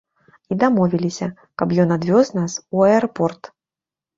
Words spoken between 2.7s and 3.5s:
у аэрапорт.